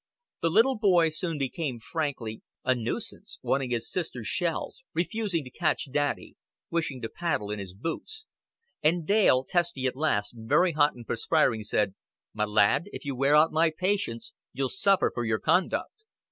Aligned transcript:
The 0.41 0.49
little 0.49 0.79
boy 0.79 1.09
soon 1.09 1.37
became, 1.37 1.79
frankly, 1.79 2.41
a 2.63 2.73
nuisance, 2.73 3.37
wanting 3.43 3.69
his 3.69 3.87
sister's 3.87 4.25
shells, 4.25 4.81
refusing 4.95 5.43
to 5.43 5.51
catch 5.51 5.91
daddy, 5.91 6.35
wishing 6.71 7.03
to 7.03 7.07
paddle 7.07 7.51
in 7.51 7.59
his 7.59 7.75
boots; 7.75 8.25
and 8.81 9.05
Dale, 9.05 9.43
testy 9.43 9.85
at 9.85 9.95
last, 9.95 10.33
very 10.35 10.71
hot 10.71 10.95
and 10.95 11.05
perspiring 11.05 11.61
said: 11.61 11.93
"Ma 12.33 12.45
lad, 12.45 12.85
if 12.91 13.05
you 13.05 13.15
wear 13.15 13.35
out 13.35 13.51
my 13.51 13.69
patience, 13.69 14.33
you'll 14.53 14.69
suffer 14.69 15.11
for 15.13 15.23
your 15.23 15.37
conduct." 15.39 16.03